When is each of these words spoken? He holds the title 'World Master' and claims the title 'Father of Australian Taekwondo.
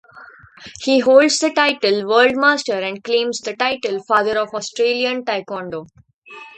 He 0.81 0.97
holds 0.97 1.37
the 1.37 1.51
title 1.51 2.07
'World 2.07 2.35
Master' 2.35 2.73
and 2.81 3.03
claims 3.03 3.39
the 3.39 3.55
title 3.55 4.01
'Father 4.01 4.39
of 4.39 4.49
Australian 4.51 5.23
Taekwondo. 5.23 5.85